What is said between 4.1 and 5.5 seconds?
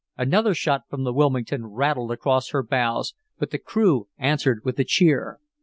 answered with a cheer.